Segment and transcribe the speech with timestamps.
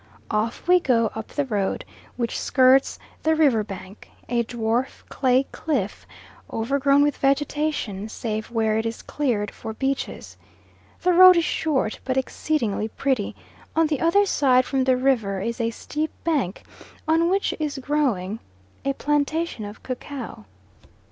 [0.31, 6.07] Off we go up the road which skirts the river bank, a dwarf clay cliff,
[6.51, 10.37] overgrown with vegetation, save where it is cleared for beaches.
[11.03, 13.35] The road is short, but exceedingly pretty;
[13.75, 16.63] on the other side from the river is a steep bank
[17.07, 18.39] on which is growing
[18.83, 20.47] a plantation of cacao.